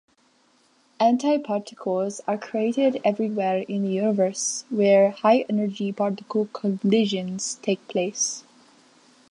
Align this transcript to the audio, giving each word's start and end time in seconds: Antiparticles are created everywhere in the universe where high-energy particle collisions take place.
Antiparticles 0.99 2.21
are 2.27 2.35
created 2.35 2.99
everywhere 3.05 3.59
in 3.67 3.83
the 3.83 3.89
universe 3.91 4.65
where 4.71 5.11
high-energy 5.11 5.91
particle 5.91 6.47
collisions 6.47 7.59
take 7.61 7.87
place. 7.87 8.43